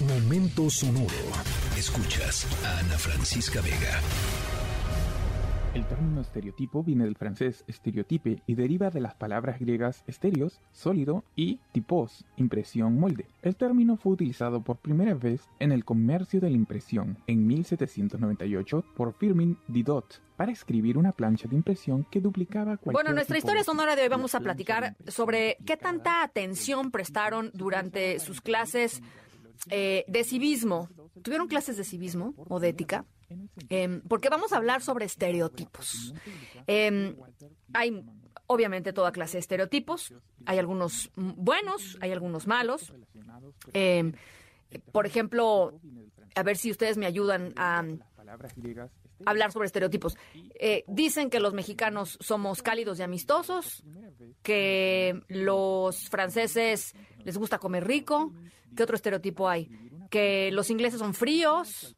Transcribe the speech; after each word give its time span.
Momento 0.00 0.70
sonoro. 0.70 1.08
Escuchas 1.76 2.46
a 2.64 2.78
Ana 2.78 2.96
Francisca 2.96 3.60
Vega. 3.60 4.00
El 5.74 5.84
término 5.86 6.20
estereotipo 6.20 6.84
viene 6.84 7.04
del 7.04 7.16
francés 7.16 7.64
estereotipe 7.66 8.40
y 8.46 8.54
deriva 8.54 8.90
de 8.90 9.00
las 9.00 9.16
palabras 9.16 9.58
griegas 9.58 10.04
estéreos, 10.06 10.60
sólido, 10.70 11.24
y 11.34 11.58
tipos, 11.72 12.24
impresión, 12.36 13.00
molde. 13.00 13.26
El 13.42 13.56
término 13.56 13.96
fue 13.96 14.12
utilizado 14.12 14.62
por 14.62 14.76
primera 14.76 15.14
vez 15.14 15.48
en 15.58 15.72
el 15.72 15.84
comercio 15.84 16.40
de 16.40 16.50
la 16.50 16.56
impresión 16.56 17.18
en 17.26 17.48
1798 17.48 18.84
por 18.96 19.14
Firmin 19.14 19.58
Didot 19.66 20.22
para 20.36 20.52
escribir 20.52 20.96
una 20.96 21.10
plancha 21.10 21.48
de 21.48 21.56
impresión 21.56 22.06
que 22.08 22.20
duplicaba 22.20 22.76
cualquier 22.76 22.92
Bueno, 22.92 23.12
nuestra 23.12 23.36
historia 23.36 23.64
sonora 23.64 23.96
de 23.96 24.02
hoy 24.02 24.08
vamos 24.08 24.36
a 24.36 24.40
platicar 24.40 24.94
sobre 25.08 25.56
qué 25.66 25.76
tanta 25.76 26.22
atención 26.22 26.92
prestaron 26.92 27.50
durante 27.52 28.20
sus 28.20 28.40
clases 28.40 29.02
eh, 29.70 30.04
de 30.08 30.24
civismo. 30.24 30.88
¿Tuvieron 31.22 31.48
clases 31.48 31.76
de 31.76 31.84
civismo 31.84 32.34
o 32.36 32.60
de 32.60 32.68
ética? 32.68 33.04
Em, 33.68 34.00
porque 34.02 34.28
vamos 34.28 34.52
a 34.52 34.56
hablar 34.56 34.82
sobre 34.82 35.04
estereotipos. 35.04 36.14
Em, 36.66 37.16
hay 37.74 38.04
obviamente 38.46 38.92
toda 38.92 39.12
clase 39.12 39.36
de 39.36 39.40
estereotipos. 39.40 40.14
Hay 40.46 40.58
algunos 40.58 41.10
mm, 41.16 41.32
buenos, 41.36 41.98
hay 42.00 42.12
algunos 42.12 42.46
malos. 42.46 42.92
Em, 43.72 44.12
por 44.92 45.06
ejemplo, 45.06 45.78
a 46.34 46.42
ver 46.42 46.56
si 46.56 46.70
ustedes 46.70 46.96
me 46.96 47.06
ayudan 47.06 47.52
a 47.56 47.84
estéreos. 48.44 48.90
hablar 49.26 49.52
sobre 49.52 49.66
estereotipos. 49.66 50.16
Eh, 50.54 50.84
dicen 50.86 51.30
que 51.30 51.40
los 51.40 51.54
mexicanos 51.54 52.18
somos 52.20 52.62
cálidos 52.62 52.98
y 52.98 53.02
amistosos, 53.02 53.84
que 54.42 55.20
los 55.28 56.08
franceses 56.08 56.94
les 57.24 57.36
gusta 57.36 57.58
comer 57.58 57.86
rico. 57.86 58.32
¿Qué 58.78 58.84
otro 58.84 58.94
estereotipo 58.94 59.48
hay? 59.48 59.68
Que 60.08 60.52
los 60.52 60.70
ingleses 60.70 61.00
son 61.00 61.12
fríos. 61.12 61.96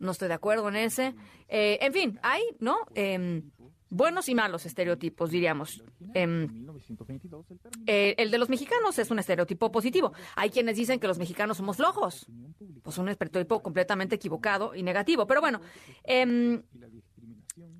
No 0.00 0.12
estoy 0.12 0.28
de 0.28 0.34
acuerdo 0.34 0.66
en 0.70 0.76
ese. 0.76 1.14
Eh, 1.46 1.76
en 1.82 1.92
fin, 1.92 2.18
hay, 2.22 2.42
¿no? 2.58 2.78
Em, 2.94 3.50
buenos 3.90 4.26
y 4.30 4.34
malos 4.34 4.64
estereotipos, 4.64 5.30
diríamos. 5.30 5.84
Em, 6.14 6.46
1922 6.50 7.50
el 7.50 7.58
término 7.58 7.84
eh, 7.86 8.14
el 8.16 8.30
de 8.30 8.38
los 8.38 8.48
mexicanos 8.48 8.98
es 8.98 9.10
un 9.10 9.18
estereotipo 9.18 9.70
positivo. 9.70 10.14
Hay 10.36 10.48
quienes 10.48 10.78
dicen 10.78 10.98
que 10.98 11.06
los 11.06 11.18
mexicanos 11.18 11.58
somos 11.58 11.76
flojos. 11.76 12.24
Pues 12.82 12.96
un 12.96 13.10
estereotipo 13.10 13.62
completamente 13.62 14.14
equivocado 14.14 14.74
y 14.74 14.82
negativo. 14.82 15.26
Pero 15.26 15.42
bueno, 15.42 15.60
em, 16.04 16.62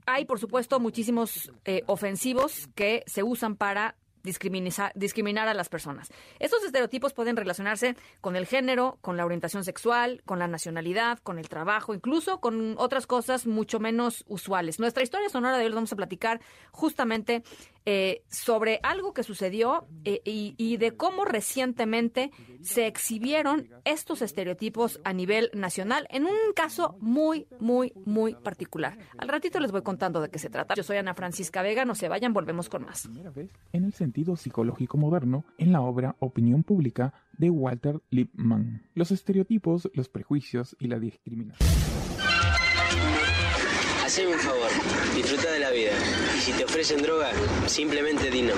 hay 0.05 0.27
por 0.27 0.39
supuesto 0.39 0.79
muchísimos 0.79 1.51
eh, 1.65 1.85
ofensivos 1.87 2.69
que 2.75 3.03
se 3.07 3.23
usan 3.23 3.57
para 3.57 3.97
discriminar, 4.27 5.49
a 5.49 5.55
las 5.55 5.69
personas. 5.69 6.11
Estos 6.39 6.63
estereotipos 6.65 7.15
pueden 7.15 7.37
relacionarse 7.37 7.97
con 8.21 8.37
el 8.37 8.47
género, 8.47 8.99
con 9.01 9.17
la 9.17 9.25
orientación 9.25 9.65
sexual, 9.65 10.23
con 10.27 10.39
la 10.39 10.49
nacionalidad, 10.49 11.19
con 11.21 11.39
el 11.39 11.49
trabajo, 11.49 11.95
incluso 11.95 12.41
con 12.41 12.75
otras 12.79 13.07
cosas 13.07 13.47
mucho 13.47 13.81
menos 13.81 14.25
usuales. 14.29 14.79
Nuestra 14.79 15.03
historia 15.03 15.29
sonora 15.29 15.57
de 15.57 15.63
hoy 15.63 15.71
les 15.71 15.75
vamos 15.75 15.93
a 15.93 15.97
platicar 15.97 16.41
justamente 16.71 17.43
eh, 17.89 18.25
sobre 18.29 18.81
algo 18.83 19.15
que 19.15 19.23
sucedió 19.23 19.87
eh, 20.05 20.21
y, 20.25 20.77
de 20.77 20.97
cómo 20.97 21.25
recientemente 21.25 22.33
se 22.61 22.89
exhibieron 22.89 23.69
estos 23.85 24.23
estereotipos 24.23 25.01
a 25.05 25.13
nivel 25.13 25.51
nacional 25.55 26.09
en 26.11 26.25
un 26.25 26.53
caso 26.57 26.97
muy, 27.01 27.47
muy, 27.61 27.93
muy 28.05 28.35
particular. 28.35 28.99
Al 29.19 29.29
ratito 29.29 29.61
les 29.61 29.71
voy 29.71 29.83
contando 29.83 30.21
de 30.21 30.31
qué 30.31 30.41
se 30.41 30.51
trata. 30.51 30.75
Yo 30.75 30.83
soy 30.83 30.97
Ana 30.97 31.15
Francisca 31.15 31.63
Vega, 31.63 31.85
no 31.85 31.95
se 31.95 32.09
vayan, 32.09 32.33
volvemos 32.33 32.69
con 32.69 32.83
más. 32.83 33.09
en 33.73 33.85
el 33.85 33.93
sentido 33.93 34.35
psicológico 34.35 34.99
moderno 34.99 35.45
en 35.57 35.71
la 35.71 35.81
obra 35.81 36.17
Opinión 36.19 36.65
Pública 36.65 37.15
de 37.39 37.51
Walter 37.51 38.01
Lippmann. 38.11 38.83
Los 38.95 39.13
estereotipos, 39.13 39.89
los 39.95 40.09
prejuicios 40.09 40.77
y 40.81 40.89
la 40.89 40.99
discriminación. 40.99 42.16
Haceme 44.05 44.35
un 44.35 44.41
favor, 44.41 44.71
disfruta 45.15 45.51
de 45.51 45.59
la 45.59 45.71
vida. 45.71 45.93
Y 46.37 46.41
si 46.41 46.53
te 46.53 46.65
ofrecen 46.65 47.03
droga, 47.03 47.31
simplemente 47.67 48.31
di 48.31 48.43
no. 48.43 48.55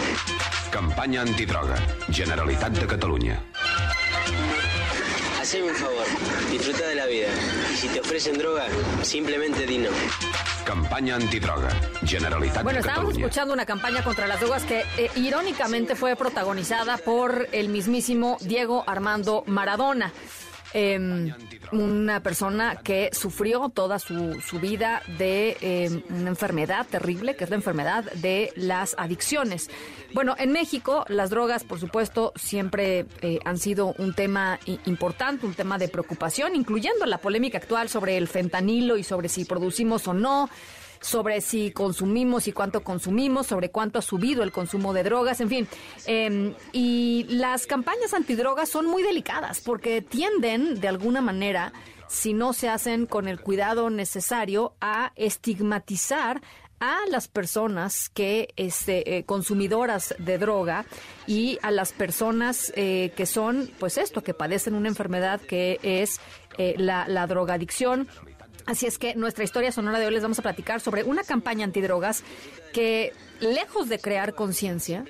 Campanya 0.71 1.22
antidroga. 1.22 1.75
Generalitat 2.12 2.72
de 2.72 2.87
Catalunya. 2.87 3.43
Haceme 5.41 5.71
un 5.71 5.75
favor, 5.75 6.05
disfruta 6.50 6.87
de 6.87 6.94
la 6.94 7.06
vida. 7.06 7.28
Y 7.72 7.77
si 7.77 7.88
te 7.88 8.00
ofrecen 8.00 8.37
droga, 8.37 8.67
simplemente 9.03 9.67
di 9.67 9.78
no. 9.78 9.91
Campanya 10.65 11.15
antidroga. 11.17 11.71
Generalitat 12.05 12.62
Bueno, 12.62 12.83
de 12.83 12.87
estábamos 12.87 13.17
escuchando 13.17 13.55
una 13.55 13.65
campaña 13.65 14.05
contra 14.05 14.27
las 14.27 14.41
drogas 14.41 14.65
que 14.65 14.84
eh, 14.99 15.11
irónicamente 15.17 15.97
fue 15.97 16.15
protagonizada 16.15 16.99
por 16.99 17.49
el 17.53 17.71
mismísimo 17.71 18.37
Diego 18.43 18.84
Armando 18.87 19.44
Maradona. 19.47 20.12
Em, 20.75 21.33
una 21.73 22.23
persona 22.23 22.77
que 22.77 23.11
sufrió 23.12 23.71
toda 23.71 23.99
su, 23.99 24.41
su 24.41 24.59
vida 24.59 25.03
de 25.19 25.56
em, 25.61 26.03
una 26.11 26.29
enfermedad 26.29 26.87
terrible, 26.87 27.37
que 27.37 27.45
es 27.45 27.51
la 27.51 27.56
enfermedad 27.56 28.05
de 28.15 28.53
las 28.55 28.95
adicciones. 28.99 29.71
Bueno, 30.12 30.34
en 30.39 30.53
México 30.53 31.05
las 31.09 31.31
drogas, 31.31 31.65
por 31.65 31.81
supuesto, 31.81 32.33
siempre 32.37 33.06
eh, 33.23 33.39
han 33.45 33.59
sido 33.59 33.95
un 33.99 34.15
tema 34.15 34.59
importante, 34.84 35.47
un 35.47 35.55
tema 35.55 35.79
de 35.79 35.89
preocupación, 35.89 36.55
incluyendo 36.55 37.06
la 37.06 37.19
polémica 37.19 37.59
actual 37.59 37.89
sobre 37.89 38.17
el 38.17 38.29
fentanilo 38.29 38.99
y 38.99 39.05
sobre 39.05 39.29
si 39.29 39.45
producimos 39.45 40.06
o 40.06 40.12
no 40.12 40.50
sobre 41.00 41.41
si 41.41 41.70
consumimos 41.70 42.48
y 42.48 42.53
cuánto 42.53 42.82
consumimos, 42.82 43.47
sobre 43.47 43.70
cuánto 43.70 43.98
ha 43.98 44.03
subido 44.03 44.42
el 44.42 44.53
consumo 44.53 44.92
de 44.92 45.03
drogas, 45.03 45.41
en 45.41 45.48
fin. 45.48 45.69
Eh, 46.06 46.54
y 46.72 47.26
las 47.28 47.66
campañas 47.66 48.14
antidrogas 48.14 48.69
son 48.69 48.86
muy 48.86 49.03
delicadas 49.03 49.60
porque 49.60 50.03
tienden, 50.03 50.81
de 50.81 50.88
alguna 50.88 51.20
manera, 51.20 51.72
si 52.08 52.32
no 52.32 52.53
se 52.53 52.69
hacen 52.69 53.06
con 53.06 53.28
el 53.28 53.41
cuidado 53.41 53.91
necesario, 53.91 54.75
a 54.81 55.12
estigmatizar 55.16 56.41
a 56.81 56.98
las 57.10 57.28
personas 57.28 58.08
que 58.08 58.50
este, 58.56 59.16
eh, 59.16 59.25
consumidoras 59.25 60.14
de 60.19 60.38
droga 60.38 60.84
y 61.26 61.58
a 61.62 61.70
las 61.70 61.92
personas 61.92 62.72
eh, 62.76 63.12
que 63.16 63.26
son, 63.26 63.70
pues 63.78 63.98
esto, 63.98 64.22
que 64.22 64.34
padecen 64.34 64.75
una 64.75 64.88
enfermedad 64.88 65.41
que 65.41 65.81
es 65.82 66.20
eh, 66.56 66.75
la, 66.78 67.08
la 67.08 67.26
drogadicción. 67.26 68.08
Así 68.69 68.84
es 68.84 68.99
que 68.99 69.15
nuestra 69.15 69.45
historia 69.45 69.73
sonora 69.73 69.99
de 69.99 70.05
hoy 70.05 70.12
les 70.12 70.23
vamos 70.23 70.39
a 70.39 70.43
platicar 70.43 70.83
sobre 70.83 71.03
una 71.03 71.25
campaña 71.25 71.65
antidrogas 71.65 72.23
que, 72.75 73.15
lejos 73.41 73.89
de 73.89 73.99
crear 73.99 74.34
conciencia, 74.34 75.06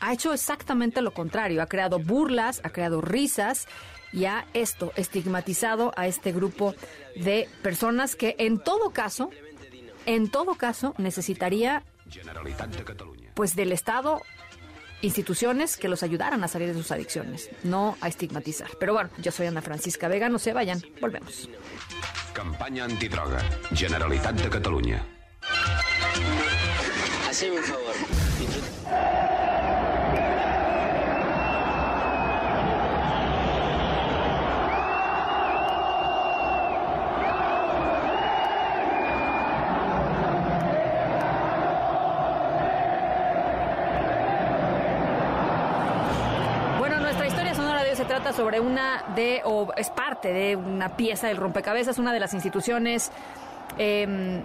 ha 0.00 0.12
hecho 0.12 0.32
exactamente 0.32 1.00
lo 1.00 1.14
contrario. 1.14 1.62
Ha 1.62 1.66
creado 1.66 2.00
burlas, 2.00 2.60
ha 2.64 2.70
creado 2.70 3.00
risas 3.00 3.68
y 4.12 4.24
ha 4.24 4.46
esto 4.54 4.92
estigmatizado 4.96 5.92
a 5.96 6.08
este 6.08 6.32
grupo 6.32 6.74
de 7.14 7.48
personas 7.62 8.16
que 8.16 8.34
en 8.40 8.58
todo 8.58 8.90
caso, 8.90 9.30
en 10.04 10.28
todo 10.28 10.56
caso, 10.56 10.96
necesitaría 10.98 11.84
pues 13.34 13.54
del 13.54 13.70
Estado 13.70 14.20
instituciones 15.00 15.76
que 15.76 15.86
los 15.86 16.02
ayudaran 16.02 16.42
a 16.42 16.48
salir 16.48 16.68
de 16.68 16.74
sus 16.74 16.90
adicciones, 16.90 17.50
no 17.62 17.96
a 18.00 18.08
estigmatizar. 18.08 18.70
Pero 18.80 18.94
bueno, 18.94 19.10
yo 19.18 19.30
soy 19.30 19.46
Ana 19.46 19.62
Francisca 19.62 20.08
Vega, 20.08 20.28
no 20.28 20.40
se 20.40 20.52
vayan, 20.52 20.82
volvemos. 21.00 21.48
Campanya 22.34 22.82
antidroga. 22.90 23.38
Generalitat 23.70 24.34
de 24.42 24.48
Catalunya. 24.50 24.98
Haceme 27.30 27.58
un 27.58 27.62
favor, 27.62 27.94
trata 48.04 48.32
sobre 48.32 48.60
una 48.60 49.04
de, 49.14 49.40
o 49.44 49.72
es 49.76 49.90
parte 49.90 50.32
de 50.32 50.56
una 50.56 50.96
pieza 50.96 51.28
del 51.28 51.36
rompecabezas, 51.36 51.98
una 51.98 52.12
de 52.12 52.20
las 52.20 52.34
instituciones 52.34 53.10
em, 53.78 54.42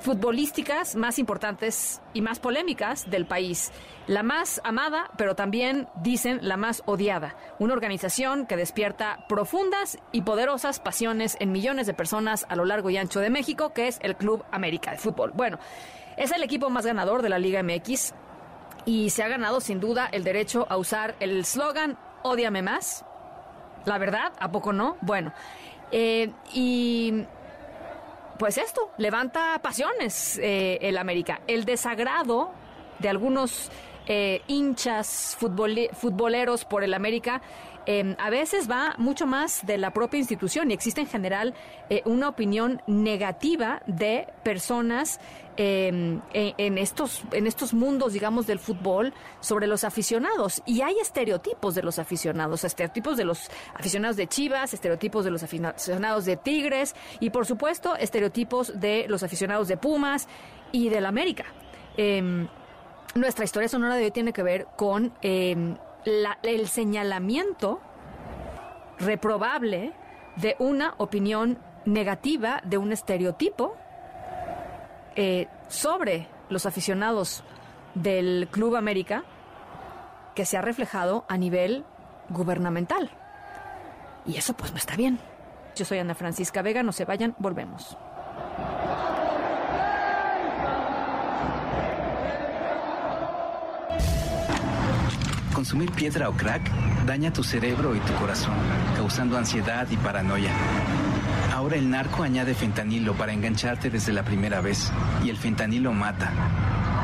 futbolísticas 0.00 0.96
más 0.96 1.18
importantes 1.18 2.00
y 2.14 2.22
más 2.22 2.38
polémicas 2.38 3.10
del 3.10 3.26
país. 3.26 3.72
La 4.06 4.22
más 4.22 4.60
amada, 4.64 5.10
pero 5.18 5.34
también 5.34 5.88
dicen 6.02 6.38
la 6.42 6.56
más 6.56 6.82
odiada. 6.86 7.36
Una 7.58 7.74
organización 7.74 8.46
que 8.46 8.56
despierta 8.56 9.26
profundas 9.28 9.98
y 10.12 10.22
poderosas 10.22 10.80
pasiones 10.80 11.36
en 11.40 11.52
millones 11.52 11.86
de 11.86 11.94
personas 11.94 12.46
a 12.48 12.56
lo 12.56 12.64
largo 12.64 12.90
y 12.90 12.96
ancho 12.96 13.20
de 13.20 13.30
México, 13.30 13.74
que 13.74 13.88
es 13.88 13.98
el 14.02 14.16
Club 14.16 14.44
América 14.50 14.92
de 14.92 14.98
Fútbol. 14.98 15.32
Bueno, 15.34 15.58
es 16.16 16.32
el 16.32 16.42
equipo 16.42 16.70
más 16.70 16.86
ganador 16.86 17.22
de 17.22 17.28
la 17.28 17.38
Liga 17.38 17.62
MX 17.62 18.14
y 18.88 19.10
se 19.10 19.22
ha 19.22 19.28
ganado 19.28 19.60
sin 19.60 19.80
duda 19.80 20.08
el 20.10 20.24
derecho 20.24 20.66
a 20.70 20.78
usar 20.78 21.14
el 21.20 21.44
slogan 21.44 21.98
Ódiame 22.22 22.62
más. 22.62 23.04
La 23.84 23.98
verdad, 23.98 24.32
¿a 24.40 24.50
poco 24.50 24.72
no? 24.72 24.96
Bueno, 25.02 25.34
eh, 25.92 26.32
y 26.54 27.26
pues 28.38 28.56
esto, 28.56 28.90
levanta 28.96 29.60
pasiones 29.60 30.38
eh, 30.38 30.78
el 30.80 30.96
América. 30.96 31.42
El 31.46 31.66
desagrado 31.66 32.50
de 32.98 33.10
algunos 33.10 33.70
eh, 34.10 34.40
hinchas 34.46 35.36
futboleros 35.38 36.64
por 36.64 36.82
el 36.82 36.94
América, 36.94 37.42
em, 37.84 38.16
a 38.18 38.30
veces 38.30 38.68
va 38.68 38.94
mucho 38.96 39.26
más 39.26 39.66
de 39.66 39.76
la 39.76 39.92
propia 39.92 40.16
institución 40.16 40.70
y 40.70 40.74
existe 40.74 41.02
en 41.02 41.06
general 41.06 41.52
eh, 41.90 42.00
una 42.06 42.30
opinión 42.30 42.80
negativa 42.86 43.82
de 43.86 44.26
personas 44.42 45.20
em, 45.58 46.22
en, 46.32 46.78
estos, 46.78 47.22
en 47.32 47.46
estos 47.46 47.74
mundos, 47.74 48.14
digamos, 48.14 48.46
del 48.46 48.58
fútbol 48.58 49.12
sobre 49.40 49.66
los 49.66 49.84
aficionados. 49.84 50.62
Y 50.64 50.80
hay 50.80 50.98
estereotipos 51.00 51.74
de 51.74 51.82
los 51.82 51.98
aficionados, 51.98 52.64
estereotipos 52.64 53.18
de 53.18 53.24
los 53.24 53.50
aficionados 53.74 54.16
de 54.16 54.26
Chivas, 54.26 54.72
estereotipos 54.72 55.24
de 55.26 55.32
los 55.32 55.42
aficionados 55.42 56.24
de 56.24 56.36
Tigres 56.38 56.94
y, 57.20 57.28
por 57.28 57.44
supuesto, 57.44 57.94
estereotipos 57.94 58.80
de 58.80 59.04
los 59.06 59.22
aficionados 59.22 59.68
de 59.68 59.76
Pumas 59.76 60.28
y 60.72 60.88
del 60.88 61.04
América. 61.04 61.44
Nuestra 63.14 63.44
historia 63.44 63.68
sonora 63.68 63.96
de 63.96 64.04
hoy 64.04 64.10
tiene 64.10 64.32
que 64.32 64.42
ver 64.42 64.66
con 64.76 65.12
em, 65.22 65.76
el 66.42 66.68
señalamiento 66.68 67.80
reprobable 68.98 69.92
de 70.36 70.56
una 70.58 70.94
opinión 70.98 71.58
negativa, 71.84 72.60
de 72.64 72.78
un 72.78 72.92
estereotipo 72.92 73.76
eh, 75.16 75.48
sobre 75.68 76.28
los 76.48 76.66
aficionados 76.66 77.42
del 77.94 78.48
Club 78.50 78.76
América 78.76 79.24
que 80.34 80.44
se 80.44 80.56
ha 80.56 80.62
reflejado 80.62 81.24
a 81.28 81.36
nivel 81.36 81.84
gubernamental. 82.28 83.10
Y 84.26 84.36
eso 84.36 84.54
pues 84.54 84.70
no 84.70 84.78
está 84.78 84.94
bien. 84.96 85.18
Yo 85.74 85.84
soy 85.84 85.98
Ana 85.98 86.14
Francisca 86.14 86.62
Vega, 86.62 86.82
no 86.82 86.92
se 86.92 87.04
vayan, 87.04 87.34
volvemos. 87.38 87.96
Consumir 95.58 95.90
piedra 95.90 96.28
o 96.28 96.34
crack 96.34 96.70
daña 97.04 97.32
tu 97.32 97.42
cerebro 97.42 97.96
y 97.96 97.98
tu 97.98 98.14
corazón, 98.14 98.54
causando 98.94 99.36
ansiedad 99.36 99.88
y 99.90 99.96
paranoia. 99.96 100.52
Ahora 101.52 101.74
el 101.74 101.90
narco 101.90 102.22
añade 102.22 102.54
fentanilo 102.54 103.14
para 103.14 103.32
engancharte 103.32 103.90
desde 103.90 104.12
la 104.12 104.22
primera 104.22 104.60
vez 104.60 104.92
y 105.24 105.30
el 105.30 105.36
fentanilo 105.36 105.92
mata. 105.92 106.30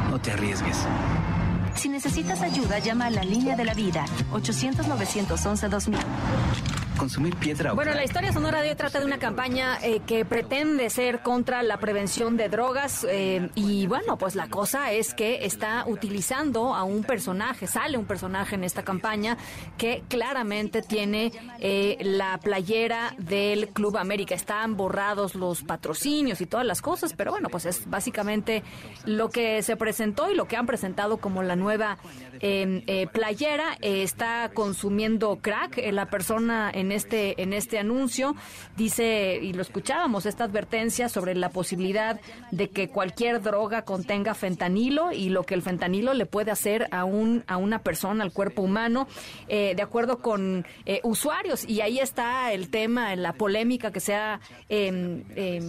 No 0.09 0.21
te 0.21 0.31
arriesgues. 0.31 0.87
Si 1.75 1.89
necesitas 1.89 2.43
ayuda, 2.43 2.79
llama 2.79 3.07
a 3.07 3.11
la 3.11 3.25
línea 3.25 3.57
de 3.57 3.65
la 3.65 3.75
vida, 3.75 4.05
800-911-2000 4.31 5.99
consumir 6.97 7.35
piedra. 7.37 7.73
Bueno, 7.73 7.93
la 7.95 8.05
historia 8.05 8.33
sonora 8.33 8.63
de 8.63 8.71
hoy 8.71 8.77
trata 8.77 9.01
de 9.01 9.07
una 9.07 9.19
campaña 9.19 9.79
eh, 9.83 10.01
que 10.07 10.25
pretende 10.25 10.91
ser 10.91 11.21
contra 11.21 11.63
la 11.63 11.79
prevención 11.79 12.37
de 12.37 12.49
drogas 12.49 13.07
eh, 13.09 13.51
y 13.55 13.87
bueno, 13.87 14.17
pues 14.17 14.35
la 14.35 14.49
cosa 14.49 14.93
es 14.93 15.15
que 15.15 15.45
está 15.45 15.85
utilizando 15.87 16.75
a 16.75 16.85
un 16.85 17.05
personaje, 17.05 17.67
sale 17.67 17.99
un 17.99 18.05
personaje 18.07 18.55
en 18.55 18.65
esta 18.65 18.83
campaña 18.83 19.37
que 19.77 20.03
claramente 20.09 20.83
tiene 20.83 21.33
eh, 21.61 21.99
la 22.01 22.39
playera 22.39 23.15
del 23.19 23.69
Club 23.69 23.97
América. 23.97 24.35
Están 24.35 24.77
borrados 24.77 25.35
los 25.35 25.63
patrocinios 25.63 26.41
y 26.41 26.47
todas 26.47 26.67
las 26.67 26.83
cosas, 26.83 27.15
pero 27.15 27.33
bueno, 27.33 27.49
pues 27.49 27.67
es 27.67 27.89
básicamente 27.89 28.63
lo 29.05 29.31
que 29.31 29.63
se 29.63 29.77
presentó 29.77 30.31
y 30.31 30.35
lo 30.35 30.47
que 30.47 30.57
han 30.57 30.67
presentado 30.67 31.19
como 31.19 31.43
la 31.43 31.57
nueva 31.57 31.99
playera. 33.13 33.77
está 33.81 34.51
consumiendo 34.53 35.39
crack 35.41 35.81
la 35.93 36.07
persona 36.07 36.71
en 36.73 36.84
en 36.85 36.93
este, 36.93 37.43
en 37.43 37.53
este 37.53 37.79
anuncio. 37.79 38.37
Dice, 38.77 39.39
y 39.43 39.53
lo 39.53 39.63
escuchábamos, 39.63 40.27
esta 40.27 40.45
advertencia 40.45 41.09
sobre 41.09 41.35
la 41.35 41.49
posibilidad 41.49 42.21
de 42.51 42.69
que 42.71 42.89
cualquier 42.89 43.43
droga 43.43 43.83
contenga 43.83 44.35
fentanilo 44.35 45.13
y 45.13 45.31
lo 45.31 45.45
que 45.45 45.55
el 45.55 45.63
fentanilo 45.63 46.15
le 46.15 46.27
puede 46.27 46.51
hacer 46.51 46.89
a, 46.91 47.05
un, 47.05 47.45
a 47.47 47.57
una 47.57 47.81
persona, 47.81 48.23
al 48.23 48.33
cuerpo 48.33 48.63
humano, 48.63 49.09
eh, 49.49 49.75
de 49.75 49.83
acuerdo 49.83 50.21
con 50.21 50.67
eh, 50.85 51.01
usuarios. 51.03 51.65
Y 51.69 51.81
ahí 51.81 51.99
está 51.99 52.53
el 52.53 52.71
tema, 52.71 53.17
la 53.17 53.33
polémica 53.33 53.91
que 53.91 54.01
se 54.01 54.15
ha 54.15 54.41
em, 54.69 55.25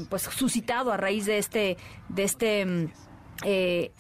pues 0.09 0.23
suscitado 0.23 0.91
a 0.91 0.97
raíz 0.97 1.25
de 1.25 1.38
este, 1.38 1.77
de 2.09 2.23
este 2.23 2.62
em, 2.62 2.89
eh, 3.44 3.91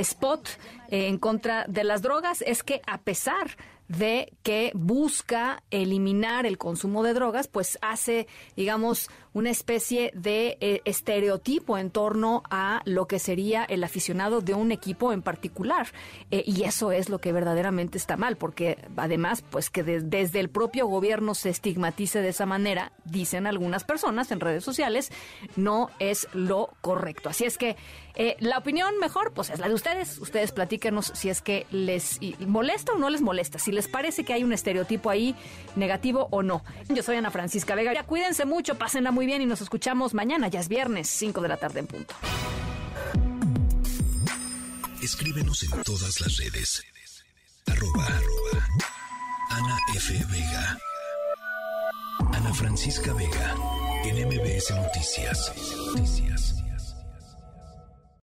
spot 0.00 0.48
en 0.88 1.18
contra 1.18 1.64
de 1.68 1.84
las 1.84 2.02
drogas 2.02 2.42
es 2.46 2.62
que 2.62 2.82
a 2.86 2.98
pesar 2.98 3.56
de 3.88 4.32
que 4.42 4.72
busca 4.74 5.62
eliminar 5.70 6.46
el 6.46 6.58
consumo 6.58 7.02
de 7.02 7.14
drogas, 7.14 7.48
pues 7.48 7.78
hace, 7.82 8.26
digamos, 8.56 9.10
una 9.34 9.50
especie 9.50 10.12
de 10.14 10.58
eh, 10.60 10.82
estereotipo 10.84 11.78
en 11.78 11.90
torno 11.90 12.42
a 12.50 12.82
lo 12.84 13.06
que 13.06 13.18
sería 13.18 13.64
el 13.64 13.82
aficionado 13.84 14.40
de 14.40 14.54
un 14.54 14.72
equipo 14.72 15.12
en 15.12 15.22
particular. 15.22 15.88
Eh, 16.30 16.42
y 16.46 16.64
eso 16.64 16.92
es 16.92 17.08
lo 17.08 17.18
que 17.18 17.32
verdaderamente 17.32 17.98
está 17.98 18.16
mal, 18.16 18.36
porque 18.36 18.78
además, 18.96 19.42
pues 19.50 19.70
que 19.70 19.82
desde 19.82 20.40
el 20.40 20.50
propio 20.50 20.86
gobierno 20.86 21.34
se 21.34 21.50
estigmatice 21.50 22.20
de 22.20 22.28
esa 22.28 22.46
manera, 22.46 22.92
dicen 23.04 23.46
algunas 23.46 23.84
personas 23.84 24.30
en 24.30 24.40
redes 24.40 24.64
sociales, 24.64 25.10
no 25.56 25.90
es 25.98 26.28
lo 26.32 26.70
correcto. 26.80 27.28
Así 27.28 27.44
es 27.44 27.58
que 27.58 27.76
eh, 28.14 28.36
la 28.40 28.58
opinión 28.58 28.98
mejor, 28.98 29.32
pues 29.32 29.50
es 29.50 29.58
la 29.58 29.68
de 29.68 29.74
ustedes. 29.74 30.18
Ustedes 30.18 30.52
platíquenos 30.52 31.12
si 31.14 31.30
es 31.30 31.40
que 31.40 31.66
les 31.70 32.20
molesta 32.46 32.92
o 32.92 32.98
no 32.98 33.08
les 33.08 33.22
molesta, 33.22 33.58
si 33.58 33.72
les 33.72 33.88
parece 33.88 34.24
que 34.24 34.34
hay 34.34 34.44
un 34.44 34.52
estereotipo 34.52 35.08
ahí 35.08 35.34
negativo 35.76 36.28
o 36.30 36.42
no. 36.42 36.62
Yo 36.88 37.02
soy 37.02 37.16
Ana 37.16 37.30
Francisca 37.30 37.74
Vega. 37.74 37.94
Ya 37.94 38.04
cuídense 38.04 38.44
mucho, 38.44 38.76
pásenla 38.76 39.10
muy 39.10 39.21
bien 39.26 39.42
y 39.42 39.46
nos 39.46 39.60
escuchamos 39.60 40.14
mañana. 40.14 40.48
Ya 40.48 40.60
es 40.60 40.68
viernes, 40.68 41.08
5 41.08 41.40
de 41.40 41.48
la 41.48 41.56
tarde 41.56 41.80
en 41.80 41.86
punto. 41.86 42.14
Escríbenos 45.02 45.62
en 45.64 45.82
todas 45.82 46.20
las 46.20 46.36
redes. 46.36 46.82
Arroba, 47.66 48.06
Ana 49.50 49.78
F. 49.94 50.24
Vega. 50.30 50.78
Ana 52.32 52.54
Francisca 52.54 53.12
Vega. 53.12 53.56
En 54.04 54.28
MBS 54.28 54.70
Noticias. 54.70 55.52
Noticias. 55.88 56.61